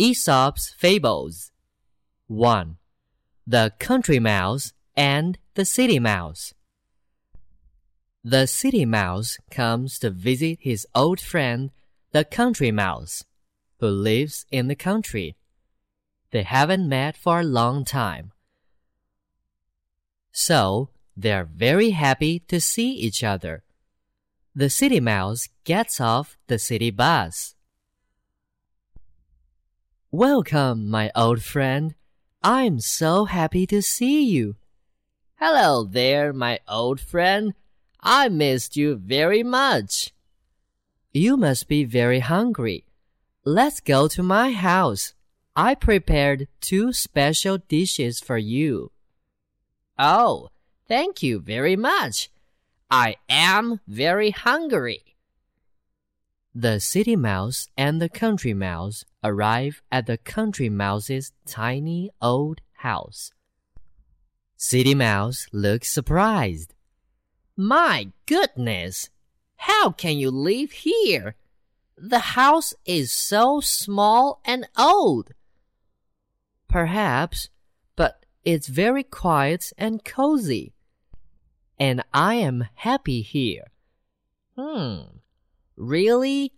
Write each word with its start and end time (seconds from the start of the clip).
Aesop's 0.00 0.70
Fables 0.78 1.50
1. 2.28 2.76
The 3.44 3.72
Country 3.80 4.20
Mouse 4.20 4.72
and 4.94 5.36
the 5.54 5.64
City 5.64 5.98
Mouse. 5.98 6.54
The 8.22 8.46
City 8.46 8.84
Mouse 8.84 9.38
comes 9.50 9.98
to 9.98 10.10
visit 10.10 10.60
his 10.60 10.86
old 10.94 11.18
friend, 11.18 11.72
the 12.12 12.24
Country 12.24 12.70
Mouse, 12.70 13.24
who 13.80 13.88
lives 13.88 14.46
in 14.52 14.68
the 14.68 14.76
country. 14.76 15.34
They 16.30 16.44
haven't 16.44 16.88
met 16.88 17.16
for 17.16 17.40
a 17.40 17.52
long 17.58 17.84
time. 17.84 18.30
So, 20.30 20.90
they're 21.16 21.48
very 21.52 21.90
happy 21.90 22.38
to 22.46 22.60
see 22.60 22.92
each 22.92 23.24
other. 23.24 23.64
The 24.54 24.70
City 24.70 25.00
Mouse 25.00 25.48
gets 25.64 26.00
off 26.00 26.38
the 26.46 26.60
city 26.60 26.92
bus. 26.92 27.56
Welcome, 30.10 30.88
my 30.88 31.12
old 31.14 31.42
friend. 31.42 31.94
I'm 32.42 32.80
so 32.80 33.26
happy 33.26 33.66
to 33.66 33.82
see 33.82 34.24
you. 34.24 34.56
Hello 35.34 35.84
there, 35.84 36.32
my 36.32 36.60
old 36.66 36.98
friend. 36.98 37.52
I 38.00 38.30
missed 38.30 38.74
you 38.74 38.96
very 38.96 39.42
much. 39.42 40.14
You 41.12 41.36
must 41.36 41.68
be 41.68 41.84
very 41.84 42.20
hungry. 42.20 42.86
Let's 43.44 43.80
go 43.80 44.08
to 44.08 44.22
my 44.22 44.52
house. 44.52 45.12
I 45.54 45.74
prepared 45.74 46.48
two 46.62 46.94
special 46.94 47.58
dishes 47.58 48.18
for 48.18 48.38
you. 48.38 48.90
Oh, 49.98 50.48
thank 50.88 51.22
you 51.22 51.38
very 51.38 51.76
much. 51.76 52.30
I 52.90 53.16
am 53.28 53.80
very 53.86 54.30
hungry. 54.30 55.02
The 56.60 56.80
city 56.80 57.14
mouse 57.14 57.68
and 57.76 58.02
the 58.02 58.08
country 58.08 58.52
mouse 58.52 59.04
arrive 59.22 59.80
at 59.92 60.06
the 60.06 60.18
country 60.18 60.68
mouse's 60.68 61.32
tiny 61.46 62.10
old 62.20 62.62
house. 62.78 63.30
City 64.56 64.92
Mouse 64.92 65.46
looks 65.52 65.88
surprised. 65.88 66.74
My 67.56 68.10
goodness! 68.26 69.08
How 69.54 69.92
can 69.92 70.18
you 70.18 70.32
live 70.32 70.72
here? 70.72 71.36
The 71.96 72.34
house 72.34 72.74
is 72.84 73.12
so 73.12 73.60
small 73.60 74.40
and 74.44 74.68
old. 74.76 75.34
Perhaps, 76.66 77.50
but 77.94 78.26
it's 78.44 78.66
very 78.66 79.04
quiet 79.04 79.72
and 79.78 80.04
cozy. 80.04 80.72
And 81.78 82.02
I 82.12 82.34
am 82.34 82.66
happy 82.74 83.22
here. 83.22 83.70
Hmm. 84.56 85.17
Really? 85.78 86.52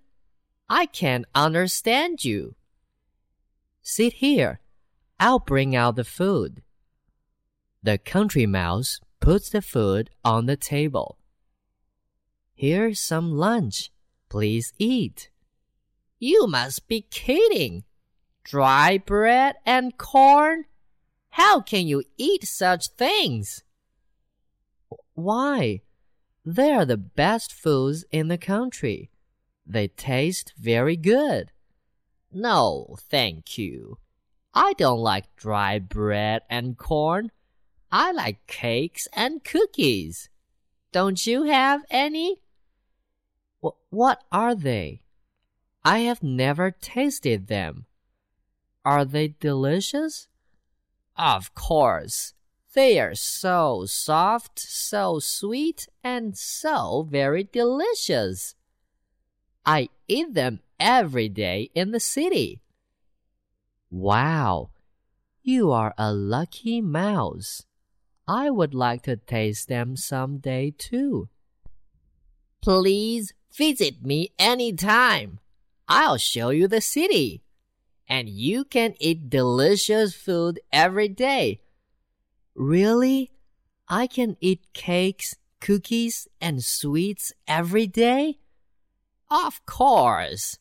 I 0.68 0.86
can't 0.86 1.26
understand 1.34 2.24
you. 2.24 2.54
Sit 3.82 4.14
here. 4.14 4.60
I'll 5.18 5.38
bring 5.38 5.76
out 5.76 5.96
the 5.96 6.04
food. 6.04 6.62
The 7.82 7.98
country 7.98 8.46
mouse 8.46 9.00
puts 9.20 9.50
the 9.50 9.60
food 9.60 10.08
on 10.24 10.46
the 10.46 10.56
table. 10.56 11.18
Here's 12.54 12.98
some 12.98 13.36
lunch. 13.36 13.92
Please 14.30 14.72
eat. 14.78 15.28
You 16.18 16.46
must 16.46 16.88
be 16.88 17.02
kidding. 17.02 17.84
Dry 18.42 18.96
bread 18.98 19.56
and 19.66 19.98
corn? 19.98 20.64
How 21.30 21.60
can 21.60 21.86
you 21.86 22.04
eat 22.16 22.46
such 22.46 22.88
things? 22.88 23.64
Why? 25.14 25.82
They 26.44 26.72
are 26.72 26.84
the 26.84 26.96
best 26.96 27.52
foods 27.52 28.04
in 28.10 28.28
the 28.28 28.38
country. 28.38 29.10
They 29.66 29.88
taste 29.88 30.54
very 30.58 30.96
good. 30.96 31.52
No, 32.32 32.96
thank 32.98 33.58
you. 33.58 33.98
I 34.54 34.72
don't 34.74 34.98
like 34.98 35.36
dry 35.36 35.78
bread 35.78 36.42
and 36.48 36.76
corn. 36.76 37.30
I 37.92 38.12
like 38.12 38.46
cakes 38.46 39.06
and 39.12 39.44
cookies. 39.44 40.28
Don't 40.92 41.24
you 41.26 41.44
have 41.44 41.84
any? 41.90 42.42
W 43.62 43.76
what 43.90 44.22
are 44.32 44.54
they? 44.54 45.02
I 45.84 46.00
have 46.00 46.22
never 46.22 46.70
tasted 46.70 47.46
them. 47.46 47.86
Are 48.84 49.04
they 49.04 49.28
delicious? 49.40 50.28
Of 51.16 51.54
course. 51.54 52.34
They 52.72 53.00
are 53.00 53.16
so 53.16 53.84
soft, 53.86 54.60
so 54.60 55.18
sweet, 55.18 55.88
and 56.04 56.36
so 56.38 57.06
very 57.10 57.42
delicious. 57.42 58.54
I 59.66 59.88
eat 60.06 60.34
them 60.34 60.60
every 60.78 61.28
day 61.28 61.70
in 61.74 61.90
the 61.90 61.98
city. 61.98 62.62
Wow, 63.90 64.70
you 65.42 65.72
are 65.72 65.94
a 65.98 66.12
lucky 66.12 66.80
mouse. 66.80 67.64
I 68.28 68.50
would 68.50 68.72
like 68.72 69.02
to 69.02 69.16
taste 69.16 69.66
them 69.66 69.96
some 69.96 70.38
day 70.38 70.72
too. 70.78 71.28
Please 72.62 73.32
visit 73.52 74.04
me 74.04 74.30
anytime. 74.38 75.40
I'll 75.88 76.18
show 76.18 76.50
you 76.50 76.68
the 76.68 76.80
city. 76.80 77.42
And 78.08 78.28
you 78.28 78.64
can 78.64 78.94
eat 79.00 79.28
delicious 79.28 80.14
food 80.14 80.60
every 80.72 81.08
day 81.08 81.60
Really? 82.54 83.30
I 83.88 84.06
can 84.06 84.36
eat 84.40 84.72
cakes, 84.72 85.34
cookies, 85.60 86.28
and 86.40 86.62
sweets 86.64 87.32
every 87.46 87.86
day? 87.86 88.38
Of 89.30 89.64
course. 89.66 90.58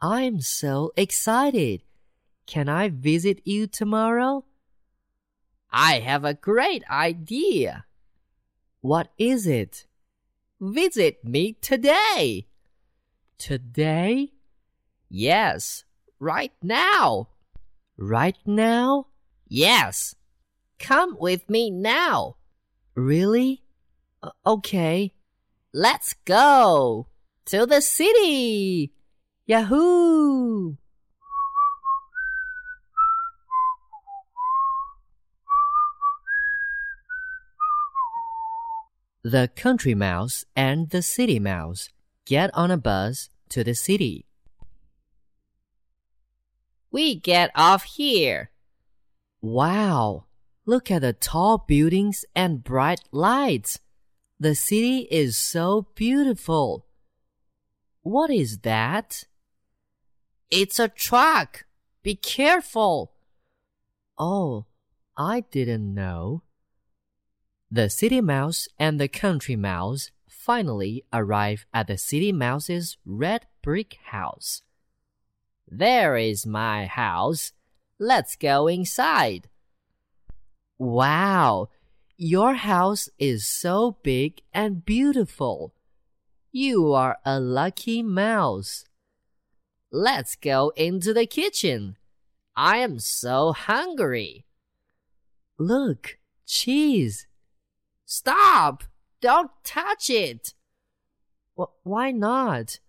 I'm 0.00 0.40
so 0.40 0.92
excited. 0.96 1.82
Can 2.46 2.68
I 2.68 2.88
visit 2.88 3.40
you 3.44 3.66
tomorrow? 3.66 4.44
I 5.70 6.00
have 6.00 6.24
a 6.24 6.34
great 6.34 6.84
idea. 6.90 7.86
What 8.80 9.08
is 9.16 9.46
it? 9.46 9.86
Visit 10.60 11.24
me 11.24 11.54
today. 11.54 12.48
Today? 13.38 14.32
Yes, 15.08 15.84
right 16.18 16.52
now. 16.62 17.28
Right 17.96 18.36
now? 18.44 19.06
Yes. 19.48 20.14
Come 20.82 21.16
with 21.18 21.48
me 21.48 21.70
now. 21.70 22.34
Really? 22.96 23.62
okay. 24.44 25.14
Let's 25.72 26.14
go 26.24 27.06
to 27.46 27.66
the 27.66 27.80
city. 27.80 28.92
Yahoo! 29.46 30.74
The 39.24 39.48
country 39.54 39.94
mouse 39.94 40.44
and 40.56 40.90
the 40.90 41.00
city 41.00 41.38
mouse 41.38 41.90
get 42.26 42.50
on 42.54 42.72
a 42.72 42.76
bus 42.76 43.28
to 43.50 43.62
the 43.62 43.74
city. 43.74 44.26
We 46.90 47.14
get 47.14 47.52
off 47.54 47.84
here. 47.84 48.50
Wow! 49.40 50.24
Look 50.64 50.90
at 50.90 51.02
the 51.02 51.12
tall 51.12 51.58
buildings 51.66 52.24
and 52.36 52.62
bright 52.62 53.00
lights. 53.10 53.80
The 54.38 54.54
city 54.54 55.08
is 55.10 55.36
so 55.36 55.88
beautiful. 55.94 56.86
What 58.02 58.30
is 58.30 58.58
that? 58.58 59.24
It's 60.50 60.78
a 60.78 60.88
truck. 60.88 61.64
Be 62.02 62.14
careful. 62.14 63.12
Oh, 64.18 64.66
I 65.16 65.44
didn't 65.50 65.94
know. 65.94 66.42
The 67.70 67.88
city 67.88 68.20
mouse 68.20 68.68
and 68.78 69.00
the 69.00 69.08
country 69.08 69.56
mouse 69.56 70.10
finally 70.28 71.04
arrive 71.12 71.66
at 71.72 71.86
the 71.86 71.98
city 71.98 72.32
mouse's 72.32 72.98
red 73.04 73.46
brick 73.62 73.96
house. 74.06 74.62
There 75.66 76.16
is 76.16 76.46
my 76.46 76.86
house. 76.86 77.52
Let's 77.98 78.36
go 78.36 78.66
inside. 78.68 79.48
Wow, 80.82 81.68
your 82.16 82.54
house 82.54 83.08
is 83.16 83.46
so 83.46 83.98
big 84.02 84.42
and 84.52 84.84
beautiful. 84.84 85.76
You 86.50 86.92
are 86.92 87.18
a 87.24 87.38
lucky 87.38 88.02
mouse. 88.02 88.84
Let's 89.92 90.34
go 90.34 90.72
into 90.74 91.14
the 91.14 91.24
kitchen. 91.24 91.98
I 92.56 92.78
am 92.78 92.98
so 92.98 93.52
hungry. 93.52 94.44
Look, 95.56 96.18
cheese. 96.48 97.28
Stop! 98.04 98.82
Don't 99.20 99.52
touch 99.62 100.10
it. 100.10 100.52
why 101.84 102.10
not? 102.10 102.80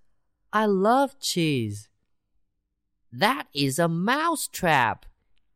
I 0.51 0.66
love 0.66 1.19
cheese. 1.19 1.89
That 3.12 3.46
is 3.54 3.78
a 3.78 3.88
mouse 3.88 4.48
trap. 4.48 5.06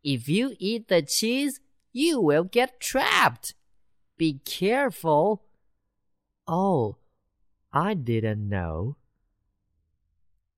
If 0.04 0.30
you 0.30 0.56
eat 0.60 0.88
the 0.88 1.01
cheese, 1.01 1.60
you 1.97 2.21
will 2.21 2.44
get 2.44 2.79
trapped. 2.79 3.55
Be 4.17 4.39
careful. 4.45 5.44
Oh, 6.47 6.97
I 7.73 7.95
didn't 7.95 8.47
know. 8.47 8.97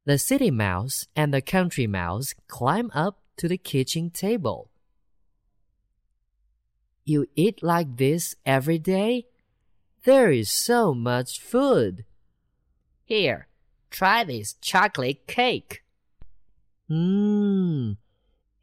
The 0.05 0.17
city 0.17 0.51
mouse 0.51 1.07
and 1.15 1.33
the 1.33 1.41
country 1.41 1.87
mouse 1.87 2.33
climb 2.47 2.91
up 2.93 3.21
to 3.37 3.47
the 3.47 3.57
kitchen 3.57 4.09
table. 4.09 4.69
You 7.05 7.27
eat 7.35 7.63
like 7.63 7.95
this 7.95 8.35
every 8.45 8.77
day? 8.77 9.27
There 10.03 10.31
is 10.31 10.51
so 10.51 10.93
much 10.93 11.39
food. 11.39 12.03
Here, 13.05 13.47
try 13.89 14.25
this 14.25 14.55
chocolate 14.61 15.25
cake. 15.25 15.83
Mmm, 16.89 17.97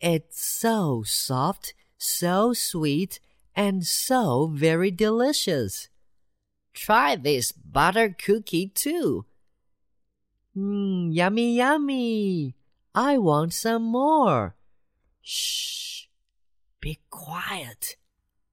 it's 0.00 0.44
so 0.44 1.02
soft, 1.06 1.74
so 1.98 2.52
sweet, 2.52 3.20
and 3.54 3.86
so 3.86 4.48
very 4.52 4.90
delicious. 4.90 5.88
Try 6.74 7.16
this 7.16 7.52
butter 7.52 8.14
cookie 8.18 8.68
too. 8.68 9.24
Mmm, 10.56 11.14
yummy, 11.14 11.56
yummy. 11.56 12.54
I 12.94 13.18
want 13.18 13.54
some 13.54 13.82
more. 13.82 14.56
Shh, 15.22 16.04
be 16.80 16.98
quiet. 17.10 17.96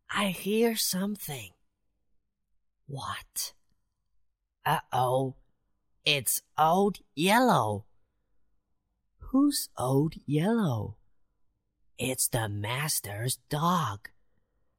I 0.10 0.28
hear 0.28 0.76
something. 0.76 1.52
What? 2.88 3.54
Uh 4.66 4.80
oh, 4.92 5.36
it's 6.06 6.42
Old 6.58 7.00
Yellow. 7.16 7.86
Who's 9.18 9.70
Old 9.78 10.16
Yellow? 10.26 10.98
It's 11.98 12.28
the 12.28 12.50
master's 12.50 13.38
dog. 13.50 14.10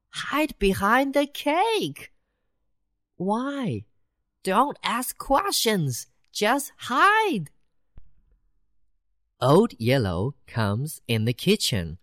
Hide 0.09 0.57
behind 0.59 1.13
the 1.13 1.27
cake. 1.27 2.11
Why? 3.17 3.85
Don't 4.43 4.77
ask 4.83 5.17
questions. 5.17 6.07
Just 6.31 6.71
hide. 6.77 7.49
Old 9.41 9.73
Yellow 9.79 10.35
comes 10.47 11.01
in 11.07 11.25
the 11.25 11.33
kitchen. 11.33 11.97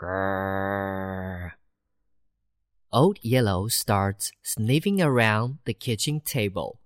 Grrr. 0.00 1.52
Old 2.92 3.18
Yellow 3.22 3.68
starts 3.68 4.32
sniffing 4.42 5.00
around 5.02 5.58
the 5.64 5.74
kitchen 5.74 6.20
table. 6.20 6.80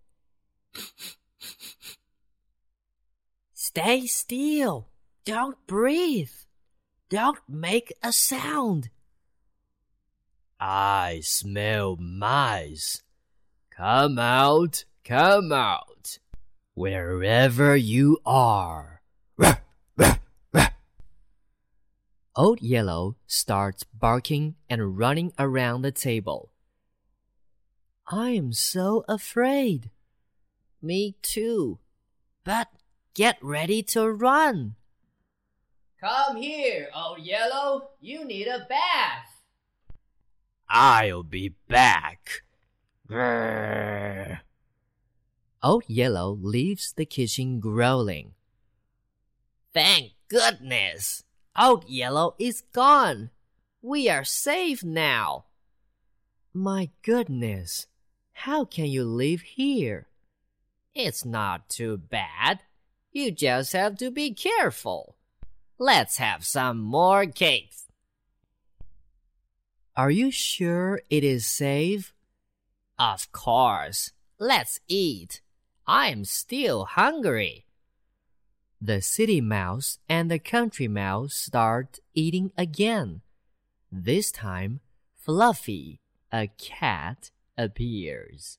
Stay 3.53 4.07
still. 4.07 4.89
Don't 5.25 5.59
breathe. 5.67 6.31
Don't 7.11 7.39
make 7.49 7.93
a 8.03 8.13
sound. 8.13 8.91
I 10.61 11.21
smell 11.23 11.97
mice. 11.97 13.03
Come 13.71 14.19
out, 14.19 14.85
come 15.05 15.51
out. 15.53 16.19
Wherever 16.75 17.75
you 17.77 18.19
are. 18.27 19.01
Old 22.37 22.61
Yellow 22.61 23.17
starts 23.27 23.85
barking 23.85 24.57
and 24.69 24.99
running 24.99 25.33
around 25.39 25.83
the 25.83 25.93
table. 25.93 26.53
I 28.07 28.31
am 28.31 28.53
so 28.53 29.05
afraid. 29.09 29.91
Me 30.83 31.17
too. 31.23 31.79
But 32.45 32.69
get 33.15 33.39
ready 33.43 33.83
to 33.85 34.11
run. 34.11 34.77
Come 36.01 36.37
here, 36.37 36.89
Old 36.95 37.19
Yellow. 37.19 37.91
You 38.01 38.25
need 38.25 38.47
a 38.47 38.67
bath. 38.69 39.43
I'll 40.69 41.25
be 41.25 41.55
back. 41.69 42.43
Grrr. 43.09 44.41
Old 45.61 45.83
Yellow 45.89 46.39
leaves 46.41 46.93
the 46.93 47.05
kitchen 47.05 47.59
growling. 47.59 48.35
Thank 49.75 50.13
goodness. 50.29 51.25
Old 51.59 51.89
Yellow 51.89 52.37
is 52.39 52.63
gone. 52.73 53.31
We 53.83 54.09
are 54.09 54.25
safe 54.25 54.85
now. 54.85 55.47
My 56.55 56.91
goodness. 57.03 57.87
How 58.33 58.65
can 58.65 58.87
you 58.87 59.03
live 59.03 59.41
here? 59.41 60.07
It's 60.95 61.25
not 61.25 61.69
too 61.69 61.97
bad. 61.97 62.61
You 63.11 63.33
just 63.33 63.73
have 63.73 63.97
to 63.99 64.13
be 64.13 64.33
careful. 64.33 65.17
Let's 65.81 66.17
have 66.17 66.45
some 66.45 66.79
more 66.81 67.25
cakes. 67.27 67.87
Are 69.97 70.11
you 70.11 70.33
sure 70.33 71.01
it 71.09 71.23
is 71.23 71.47
safe? 71.47 72.15
Of 72.99 73.31
course. 73.31 74.11
Let's 74.41 74.81
eat. 74.89 75.41
I 75.87 76.09
am 76.09 76.25
still 76.25 76.85
hungry. 76.85 77.67
The 78.81 79.01
city 79.01 79.41
mouse 79.41 79.99
and 80.09 80.29
the 80.29 80.41
country 80.41 80.89
mouse 80.89 81.35
start 81.35 82.01
eating 82.13 82.51
again. 82.57 83.23
This 83.91 84.33
time, 84.33 84.81
Fluffy, 85.15 86.01
a 86.33 86.49
cat, 86.59 87.31
appears. 87.57 88.59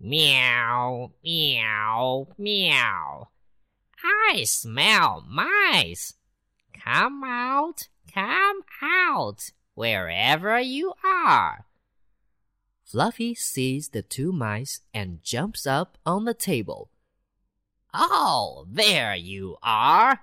Meow, 0.00 1.10
meow, 1.24 2.28
meow. 2.38 3.28
I 4.02 4.44
smell 4.44 5.24
mice. 5.28 6.14
Come 6.84 7.22
out, 7.24 7.88
come 8.12 8.60
out, 8.82 9.50
wherever 9.74 10.60
you 10.60 10.92
are. 11.04 11.66
Fluffy 12.84 13.34
sees 13.34 13.90
the 13.90 14.02
two 14.02 14.32
mice 14.32 14.80
and 14.94 15.22
jumps 15.22 15.66
up 15.66 15.98
on 16.06 16.24
the 16.24 16.34
table. 16.34 16.90
Oh, 17.92 18.66
there 18.70 19.14
you 19.14 19.56
are. 19.62 20.20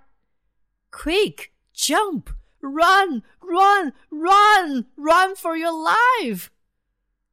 Quick, 0.91 1.51
jump, 1.73 2.29
run, 2.61 3.23
run, 3.41 3.93
run, 4.09 4.85
run 4.95 5.35
for 5.35 5.55
your 5.55 5.73
life. 5.73 6.51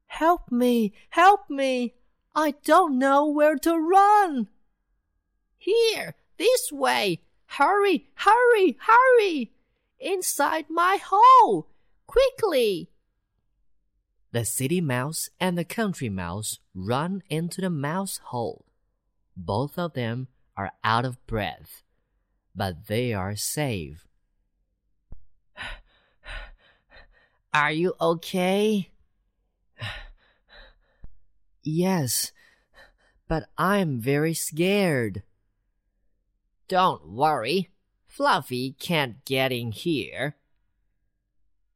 Help 0.07 0.51
me, 0.51 0.93
help 1.11 1.49
me. 1.49 1.95
I 2.35 2.55
don't 2.65 2.99
know 2.99 3.27
where 3.27 3.57
to 3.57 3.79
run. 3.79 4.49
Here, 5.57 6.15
this 6.43 6.73
way. 6.73 7.21
Hurry, 7.47 8.09
hurry, 8.15 8.77
hurry. 8.81 9.53
Inside 10.01 10.67
my 10.69 10.99
hole. 11.03 11.69
Quickly. 12.07 12.91
The 14.33 14.45
city 14.45 14.81
mouse 14.81 15.29
and 15.39 15.57
the 15.57 15.65
country 15.65 16.09
mouse 16.09 16.59
run 16.75 17.23
into 17.31 17.61
the 17.61 17.71
mouse 17.71 18.19
hole. 18.25 18.65
Both 19.37 19.79
of 19.79 19.93
them 19.93 20.29
are 20.57 20.73
out 20.83 21.05
of 21.05 21.25
breath, 21.27 21.83
but 22.57 22.89
they 22.89 23.13
are 23.13 23.37
safe. 23.37 24.07
Are 27.55 27.73
you 27.73 27.95
okay? 28.01 28.91
yes, 31.63 32.33
but 33.29 33.49
I'm 33.57 34.01
very 34.01 34.35
scared. 34.35 35.23
Don't 36.73 37.07
worry. 37.07 37.69
Fluffy 38.07 38.75
can't 38.81 39.23
get 39.27 39.53
in 39.53 39.73
here. 39.73 40.37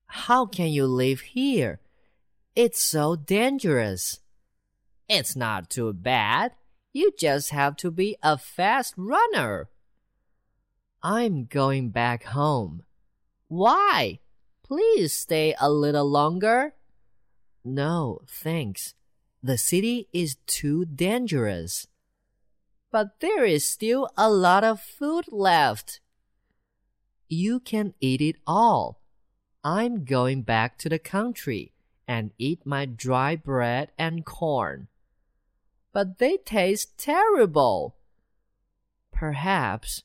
How 0.06 0.46
can 0.46 0.68
you 0.68 0.86
live 0.86 1.20
here? 1.20 1.80
It's 2.54 2.80
so 2.80 3.14
dangerous. 3.14 4.20
It's 5.06 5.36
not 5.36 5.68
too 5.68 5.92
bad. 5.92 6.52
You 6.94 7.12
just 7.18 7.50
have 7.50 7.76
to 7.76 7.90
be 7.90 8.16
a 8.22 8.38
fast 8.38 8.94
runner. 8.96 9.68
I'm 11.02 11.44
going 11.44 11.90
back 11.90 12.24
home. 12.24 12.82
Why? 13.48 14.20
Please 14.62 15.12
stay 15.12 15.54
a 15.60 15.70
little 15.70 16.08
longer. 16.08 16.72
No, 17.62 18.22
thanks. 18.26 18.94
The 19.42 19.58
city 19.58 20.08
is 20.14 20.38
too 20.46 20.86
dangerous. 20.86 21.86
But 22.96 23.20
there 23.20 23.44
is 23.44 23.68
still 23.68 24.08
a 24.16 24.30
lot 24.30 24.64
of 24.64 24.80
food 24.80 25.26
left. 25.30 26.00
You 27.28 27.60
can 27.60 27.92
eat 28.00 28.22
it 28.22 28.36
all. 28.46 29.02
I'm 29.62 30.04
going 30.04 30.40
back 30.42 30.78
to 30.78 30.88
the 30.88 30.98
country 30.98 31.72
and 32.08 32.30
eat 32.38 32.64
my 32.64 32.86
dry 32.86 33.36
bread 33.36 33.92
and 33.98 34.24
corn 34.24 34.88
but 35.96 36.18
they 36.18 36.36
taste 36.36 36.98
terrible. 36.98 37.96
Perhaps, 39.12 40.02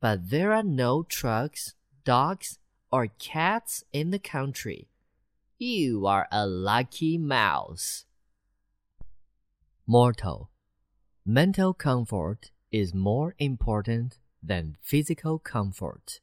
but 0.00 0.30
there 0.30 0.52
are 0.52 0.64
no 0.64 1.04
trucks, 1.04 1.74
dogs, 2.04 2.58
or 2.90 3.06
cats 3.20 3.84
in 3.92 4.10
the 4.10 4.18
country. 4.18 4.88
You 5.56 6.04
are 6.04 6.26
a 6.32 6.48
lucky 6.48 7.16
mouse. 7.16 8.06
Mortal. 9.86 10.49
Mental 11.32 11.72
comfort 11.72 12.50
is 12.72 12.92
more 12.92 13.36
important 13.38 14.18
than 14.42 14.76
physical 14.80 15.38
comfort. 15.38 16.20